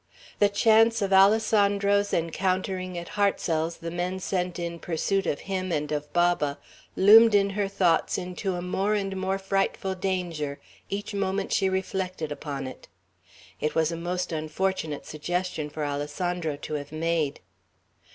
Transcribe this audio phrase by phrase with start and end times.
[0.39, 5.91] The chance of Alessandro's encountering at Hartsel's the men sent in pursuit of him and
[5.91, 6.57] of Baba,
[6.95, 10.59] loomed in her thoughts into a more and more frightful danger
[10.89, 12.87] each moment she reflected upon it.
[13.59, 17.39] It was a most unfortunate suggestion for Alessandro to have made.